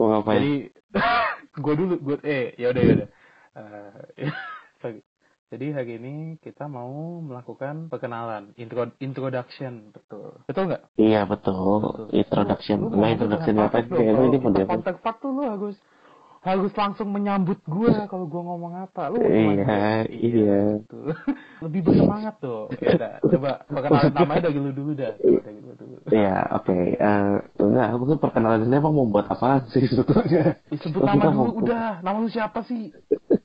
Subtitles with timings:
[0.00, 0.40] Mau ngapain?
[0.40, 0.54] Jadi
[1.64, 3.08] gue dulu gue eh ya udah ya udah.
[4.80, 5.04] Sorry.
[5.50, 10.38] Jadi hari ini kita mau melakukan perkenalan, intro introduction, betul.
[10.46, 10.82] Betul nggak?
[10.94, 11.82] Iya betul.
[11.84, 12.06] Betul.
[12.16, 12.76] Introduction.
[12.80, 13.82] Lu- Nah introduction apa?
[13.82, 14.66] Kayaknya ini kita model.
[14.70, 15.76] kontak part tuh lu harus
[16.40, 19.12] harus langsung menyambut gue kalau gue ngomong apa.
[19.12, 19.76] Lu Iya, gimana?
[20.08, 20.60] iya.
[20.80, 21.12] betul.
[21.68, 22.72] Lebih bersemangat tuh.
[22.80, 25.12] Ya coba perkenalan namanya dari lu dulu dah.
[25.20, 25.96] Dulu.
[26.08, 26.78] Iya, oke.
[26.96, 30.56] Eh, enggak, aku perkenalan ini emang mau buat apa sih sebetulnya?
[30.72, 32.00] Disebut Oh, nama dulu udah.
[32.00, 32.88] Nama lu siapa sih?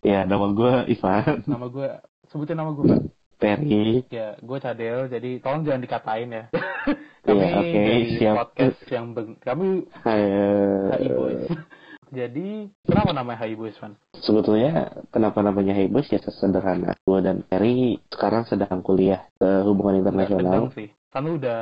[0.00, 1.88] Ya, nama gue Ivan Nama gue
[2.32, 3.00] sebutin nama gue, Pak.
[3.38, 4.02] Perry.
[4.10, 6.44] Ya, gue Cadel, jadi tolong jangan dikatain ya.
[7.28, 8.34] kami Iya, oke, dari siap.
[8.34, 9.06] podcast yang
[9.38, 9.68] kami
[10.00, 10.22] Hai,
[11.04, 11.44] eh, Boys.
[12.10, 13.94] Jadi, kenapa namanya HI Boys, Van?
[14.18, 16.92] sebetulnya kenapa namanya Boys ya sederhana.
[17.06, 20.68] Gue dan Perry sekarang sedang kuliah ke hubungan internasional.
[20.68, 20.88] sedang sih.
[21.08, 21.60] Kan udah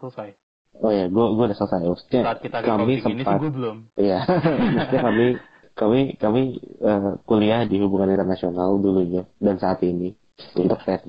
[0.00, 0.36] selesai.
[0.82, 1.80] Oh ya, gue gue udah selesai.
[1.86, 3.76] Maksudnya Saat kita kami ini sempat, gue belum.
[3.96, 4.20] iya.
[4.74, 5.26] Maksudnya kami
[5.74, 6.42] kami kami
[6.82, 10.14] eh, kuliah di hubungan internasional dulunya dan saat ini
[10.54, 11.02] untuk tes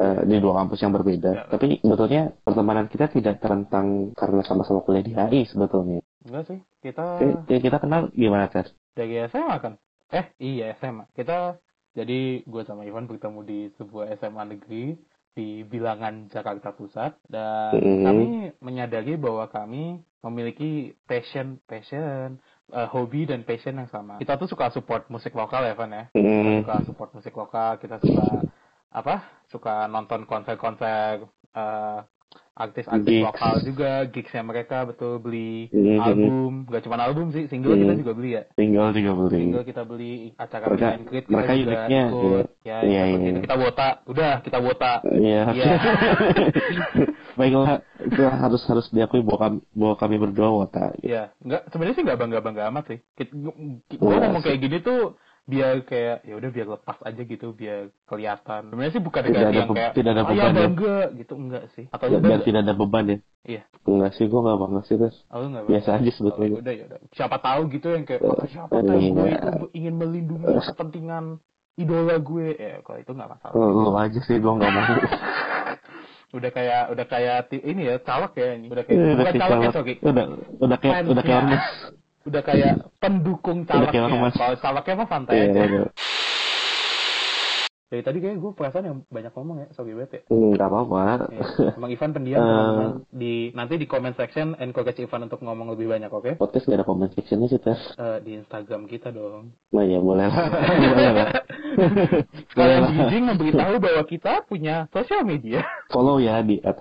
[0.00, 0.96] eh, di dua kampus yang Ya.
[0.96, 1.30] berbeda.
[1.52, 6.00] Tapi sebetulnya pertemanan kita tidak terentang karena sama-sama kuliah di HI sebetulnya.
[6.22, 6.58] Enggak sih.
[6.80, 7.04] Kita
[7.42, 8.70] Oke, kita kenal gimana tes?
[8.92, 9.74] dari SMA kan?
[10.08, 11.08] Eh, iya SMA.
[11.10, 11.56] Kita
[11.92, 14.94] jadi gue sama Ivan bertemu di sebuah SMA negeri
[15.32, 18.04] di bilangan Jakarta Pusat dan Mhm.
[18.04, 18.26] kami
[18.60, 22.36] menyadari bahwa kami memiliki passion, passion,
[22.68, 24.20] eh, hobi dan passion yang sama.
[24.20, 26.04] Kita tuh suka support musik lokal ya, Van ya.
[26.12, 26.28] Kita
[26.60, 28.44] suka support musik lokal, kita suka
[28.92, 29.14] apa?
[29.48, 31.98] Suka nonton konser-konser eh,
[32.52, 33.24] artis-artis Gigs.
[33.24, 35.96] lokal juga, gigsnya mereka betul beli Mhm.
[35.98, 38.00] album, gak cuma album sih, single kita Mhm.
[38.04, 38.42] juga beli ya.
[38.52, 39.40] tinggal juga beli.
[39.40, 42.46] Single kita beli acara Mereka- kita mereka juga uniknya, ikut.
[42.62, 43.02] Ya, seperti iya.
[43.32, 43.40] itu.
[43.40, 44.92] kita wota, udah kita wota.
[45.10, 45.42] Iya.
[45.50, 45.64] Iya.
[47.32, 50.92] Baiklah, itu harus harus diakui bahwa kami, bahwa kami berdua wota.
[51.00, 52.98] Iya, enggak sebenarnya sih nggak bangga bangga amat sih.
[53.16, 57.90] Kita, Iya ngomong kayak gini tuh biar kayak ya udah biar lepas aja gitu, biar
[58.06, 58.70] kelihatan.
[58.70, 60.98] Sebenarnya sih bukan Tidak ada yang be- kayak tidak ada "Oh, ya beban ya." bangga
[61.18, 61.84] gitu enggak sih.
[61.90, 63.18] Atau ya Biar tidak ada beban ya.
[63.42, 63.62] Iya.
[63.82, 65.16] Enggak sih, gue gak banget sih terus.
[65.34, 66.48] Oh, enggak Biasa aja Oh, sebetulnya.
[66.48, 66.98] ya udah ya udah.
[67.10, 69.10] Siapa tahu gitu yang kayak oh, siapa tahu iya.
[69.10, 71.24] gue itu ingin melindungi kepentingan
[71.74, 72.46] idola gue.
[72.54, 73.52] Ya kalau itu nggak masalah.
[73.58, 74.94] Lu, lu aja sih, gue gak mau.
[76.32, 78.72] Udah kayak udah kayak ini ya calak ya ini.
[78.72, 79.94] Udah kayak udah bukan kayak calak ya sorry.
[80.00, 80.24] Udah,
[80.64, 81.60] udah kayak, udah kayak ya.
[82.24, 82.72] Udah kayak
[83.02, 84.34] pendukung ormas.
[84.38, 85.62] Kalau calaknya mah santai Iya, aja.
[85.66, 85.84] iya.
[87.92, 90.20] Dari tadi kayak gue perasaan yang banyak ngomong ya, sorry banget ya.
[90.32, 91.28] Hmm, Gak apa-apa.
[91.28, 91.44] Ya,
[91.76, 92.90] Emang Ivan pendiam, teman-teman.
[93.12, 96.40] Di nanti di comment section encourage Ivan untuk ngomong lebih banyak, oke?
[96.40, 97.76] Podcast gak ada comment sectionnya sih, Tes.
[98.00, 99.52] Eh, di Instagram kita dong.
[99.76, 100.40] Nah ya, boleh lah.
[100.88, 101.28] boleh lah.
[102.56, 102.82] Boleh Kalian.
[102.96, 105.60] Jijing memberitahu bahwa kita punya sosial media.
[105.92, 106.80] Follow ya di at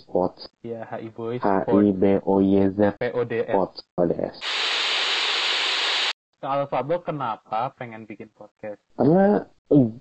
[0.00, 0.48] Sports.
[0.64, 3.52] ya, HI Boys, H-I-B-O-Y-Z PODS.
[3.52, 3.76] Sports.
[6.38, 8.78] Kalau Fablo kenapa pengen bikin podcast?
[8.94, 9.42] karena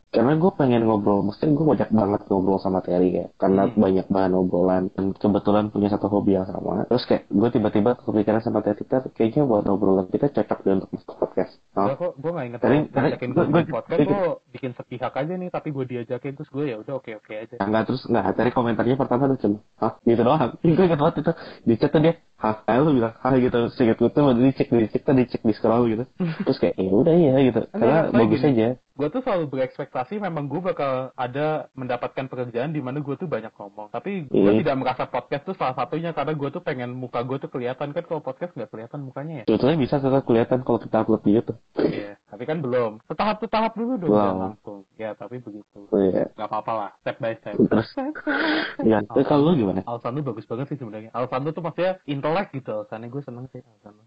[0.07, 3.75] karena gue pengen ngobrol maksudnya gue banyak banget ngobrol sama Terry ya karena Hmm.
[3.78, 6.88] banyak bahan obrolan dan kebetulan punya satu hobi yang sama.
[6.88, 10.89] Terus kayak gue tiba-tiba kepikiran sama Terry kita kayaknya buat obrolan kita cocok deh untuk
[10.89, 11.53] masuk podcast.
[11.69, 11.88] Gue Hah?
[11.94, 15.67] kok gue gak inget lo ngajakin gue gua- podcast lo bikin sepihak aja nih tapi
[15.69, 17.55] gue diajakin terus gue ya udah oke oke aja.
[17.59, 19.94] Nah, nggak terus nggak Terry komentarnya pertama tuh cuma hah?
[20.01, 20.55] Gitu doang.
[20.63, 21.31] Gue inget banget itu.
[21.61, 22.55] Di chat tuh dia hah?
[22.63, 23.59] Kayak lu bilang hah gitu.
[23.69, 26.03] Singkat gue tuh dicek dicek tuh dicek di scroll gitu.
[26.47, 27.61] Terus kayak ya udah iya gitu.
[27.67, 28.67] Karena Enggak, bagus aja
[28.97, 33.53] gue tuh selalu berekspektasi memang gue bakal ada mendapatkan pekerjaan di mana gue tuh banyak
[33.53, 33.94] ngomong.
[33.94, 34.58] Tapi gue Hmm.
[34.58, 37.94] tidak merasa podcast tuh salah satunya karena gue tuh pengen muka gue tuh kelihatan.
[37.94, 39.44] Kan kalau podcast nggak kelihatan mukanya ya?
[39.46, 41.59] Sebetulnya bisa tetap kelihatan kalau kita upload di YouTube.
[41.78, 42.91] Iya, tapi kan belum.
[43.06, 44.34] Setahap setahap dulu dong Wow.
[44.50, 44.80] langsung.
[44.97, 45.78] Ya tapi begitu.
[45.78, 46.25] Oh, iya.
[46.34, 47.53] Nggak apa-apa lah step by step.
[47.53, 47.90] Terus?
[48.81, 49.85] Ya terus kalau lu gimana?
[49.85, 51.14] Alasan lu bagus banget sih sebenarnya.
[51.14, 54.03] Alasan lu tuh maksudnya intelek gitu alasannya gue seneng sih alasan lu.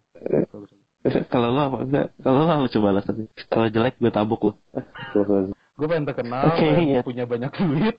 [0.51, 0.71] Bagus
[1.33, 1.79] kalau lo apa?
[1.87, 2.07] Enggak.
[2.21, 3.27] Kalau lo apa coba alasannya?
[3.49, 4.53] Kalau jelek gue tabuk lo
[5.81, 7.01] gue pengen terkenal pengen iya.
[7.01, 7.97] punya banyak duit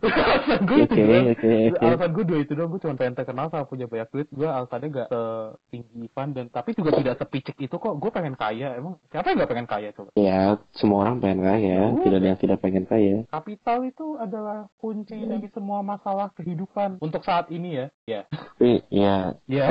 [0.00, 1.26] alasan gue itu oke doang.
[1.32, 1.78] oke oke.
[1.84, 4.28] alasan gue dua itu dong gue cuma pengen terkenal sama punya banyak duit.
[4.32, 7.94] Gue alasannya gak setinggi Ivan dan tapi juga tidak sepicik itu kok.
[8.00, 8.96] Gue pengen kaya emang.
[9.12, 10.10] Siapa yang gak pengen kaya coba?
[10.16, 10.40] Ya
[10.72, 11.78] semua orang pengen kaya.
[11.92, 12.00] Oh.
[12.04, 13.16] tidak ada yang tidak pengen kaya.
[13.28, 17.86] Kapital itu adalah kunci dari semua masalah kehidupan untuk saat ini ya.
[18.08, 18.22] Ya.
[18.30, 19.36] Tapi ya.
[19.50, 19.66] Ya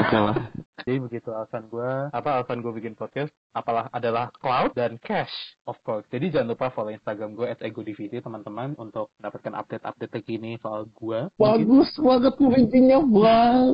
[0.82, 3.30] jadi begitu alasan gue apa alasan gue bikin podcast?
[3.54, 5.32] Apalah adalah cloud dan cash
[5.70, 6.08] of course.
[6.10, 11.32] Jadi jangan lupa follow instagram gue at egodividi teman-teman untuk mendapatkan update-update terkini soal gue
[11.32, 13.68] Mungkin- bagus banget kuncinya bang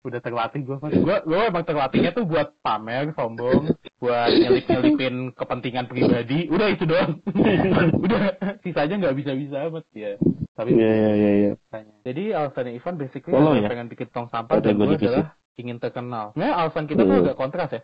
[0.00, 3.68] udah terlatih gue mas gue gue emang terlatihnya tuh buat pamer sombong
[3.98, 7.20] buat nyelip nyelipin kepentingan pribadi udah itu doang
[8.06, 8.20] udah
[8.62, 10.16] sisanya nggak bisa bisa amat ya
[10.54, 11.92] tapi iya iya iya iya Tanya.
[12.02, 13.68] Jadi alasannya Ivan basically adalah ya.
[13.68, 15.04] pengen bikin tong sampah Ada dan divisi.
[15.04, 16.26] adalah ingin terkenal.
[16.32, 17.22] Sebenarnya alasan kita tuh Hmm.
[17.22, 17.80] agak kontras ya.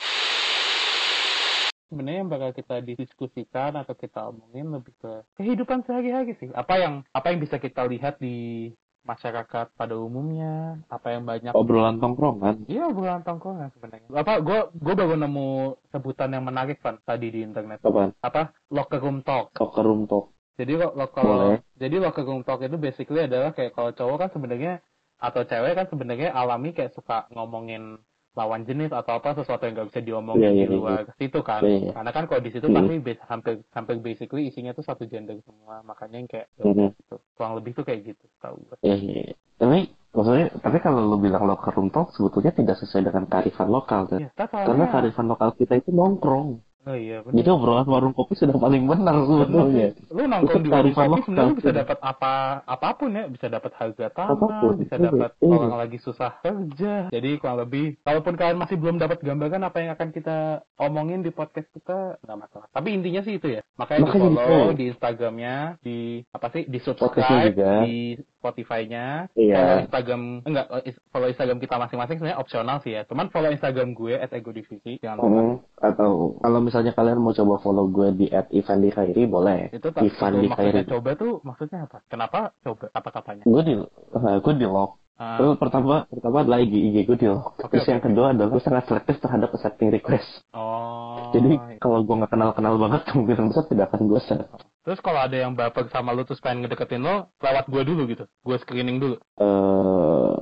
[1.92, 6.48] Sebenarnya yang bakal kita didiskusikan atau kita omongin lebih ke kehidupan sehari-hari sih.
[6.56, 8.70] Apa yang apa yang bisa kita lihat di
[9.04, 12.64] masyarakat pada umumnya, apa yang banyak Obrolan tongkrongan.
[12.66, 14.08] Iya, obrolan tongkrongan sebenarnya.
[14.16, 17.84] Apa gue gue baru nemu sebutan yang menarik kan tadi di internet.
[17.84, 18.16] Apaan?
[18.24, 19.52] Apa locker room talk.
[19.60, 20.32] Locker room talk.
[20.56, 24.30] Jadi lo, lo- kalau jadi locker room talk itu basically adalah kayak kalau cowok kan
[24.32, 24.72] sebenarnya
[25.20, 28.00] atau cewek kan sebenarnya alami kayak suka ngomongin
[28.34, 30.74] lawan jenis atau apa sesuatu yang gak bisa diomongin Iya, di iya, iya.
[30.74, 31.62] luar situ kan.
[31.62, 31.92] Iya, iya.
[31.94, 32.76] Karena kan kalau di situ Hmm.
[32.76, 32.94] pasti
[33.30, 35.86] hampir hampir basically isinya tuh satu gender semua.
[35.86, 36.72] Makanya yang kayak ya Mhm.
[36.74, 37.16] udah gitu.
[37.38, 38.58] Kurang lebih tuh kayak gitu tahu.
[38.82, 39.22] Iya, iya.
[39.30, 39.34] iya.
[39.54, 39.78] Tapi
[40.10, 44.18] maksudnya, tapi kalau lu bilang locker room talk sebetulnya tidak sesuai dengan kearifan lokal kan?
[44.34, 46.58] Tak Karena kearifan lokal kita itu nongkrong.
[46.84, 47.36] Oh iya, benar.
[47.40, 49.88] Jadi obrolan warung kopi sudah paling benar sebetulnya.
[50.12, 52.32] lu nongkrong di warung kopi sebenarnya bisa dapat apa
[52.68, 53.24] apa pun ya.
[53.32, 55.56] Bisa dapat harga tanah Apa pun, bisa iya, dapat iya.
[55.56, 56.94] orang lagi susah kerja.
[57.08, 60.36] Jadi kurang lebih kalaupun kalian masih belum dapat gambaran apa yang akan kita
[60.76, 62.68] omongin di podcast kita nggak masalah.
[62.68, 63.64] Tapi intinya sih itu ya.
[63.80, 65.98] Makanya, Makanya di follow di instagramnya di
[66.36, 67.56] apa sih di subscribe
[67.88, 69.32] di Spotify-nya.
[69.32, 69.56] Iya.
[69.56, 70.66] follow Instagram enggak
[71.08, 73.08] follow Instagram kita masing-masing sebenarnya opsional sih ya.
[73.08, 75.40] Cuman follow Instagram gue at ego divisi jangan lupa.
[75.40, 79.68] Hmm, atau kalau misalnya kalian mau coba follow gue di at Ivan di Khairi boleh.
[79.70, 80.88] itu tak Ivan di Khairi.
[80.88, 84.96] coba tuh maksudnya apa kenapa coba apa katanya Gue di eh, gue di lock.
[85.14, 87.54] Terus pertama pertama adalah IG IG gue di lock.
[87.62, 87.92] Oke, Terus oke.
[87.94, 90.26] yang kedua adalah gue sangat selektif terhadap accepting request.
[90.50, 91.30] Oh.
[91.30, 94.42] Jadi kalau gue nggak kenal kenal banget kemungkinan besar tidak akan gue set.
[94.82, 98.24] Terus kalau ada yang baper sama lu terus pengen ngedeketin lo, lewat gue dulu gitu.
[98.42, 99.16] Gue screening dulu.
[99.38, 100.32] eh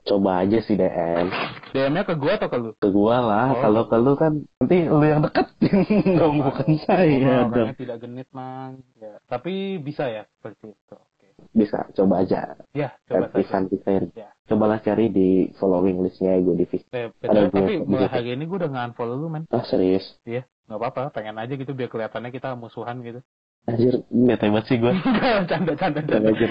[0.00, 1.28] coba aja sih DM
[1.72, 2.70] DM-nya ke gue atau ke lu?
[2.74, 3.46] ke gue lah.
[3.48, 3.60] Oh.
[3.60, 5.76] Kalau ke lu kan nanti lu yang deketin
[6.10, 7.52] nggak bukan saya dong.
[7.52, 8.82] orangnya tidak genit, Mang.
[8.94, 9.18] Ya.
[9.24, 10.94] Tapi bisa ya seperti itu.
[10.94, 11.26] Oke.
[11.50, 12.54] Bisa coba aja.
[12.70, 13.64] Ya, coba saja.
[13.64, 14.08] di Khairi.
[14.12, 14.30] Ya.
[14.44, 16.82] Cobalah cari di following listnya gue divisi.
[16.90, 19.46] Eh, Ada tapi gue- mulai hari ini gue udah nge-unfollow lu, men.
[19.48, 20.18] Ah serius?
[20.22, 21.02] Iya, nggak apa-apa.
[21.10, 23.22] Pengen aja gitu biar kelihatannya kita musuhan gitu.
[23.62, 24.88] Anjir, bete banget sih gue.
[25.50, 26.32] canda, canda, Kurang canda.
[26.32, 26.50] ajar,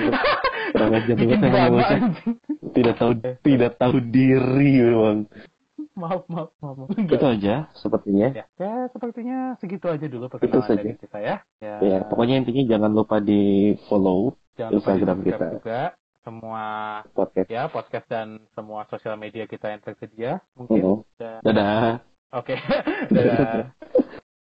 [0.71, 1.89] kurang ajar Bikin bocah.
[1.89, 2.37] anjing.
[2.71, 5.17] Tidak tahu, tidak tahu diri memang.
[5.93, 6.75] Maaf, maaf, maaf.
[6.77, 6.89] maaf.
[6.93, 8.27] Itu aja sepertinya.
[8.31, 10.79] Ya, ya, sepertinya segitu aja dulu perkenalan saja.
[10.79, 11.35] dari kita ya.
[11.57, 13.41] Ya, Ya, pokoknya intinya jangan lupa di
[13.85, 15.45] follow jangan lupa Instagram kita.
[15.55, 15.81] juga
[16.19, 16.63] semua
[17.09, 17.47] podcast.
[17.47, 20.97] ya podcast dan semua sosial media kita yang tersedia mungkin Mhm.
[21.15, 22.03] Dan- Dadah.
[22.29, 22.55] oke
[23.09, 23.71] dadah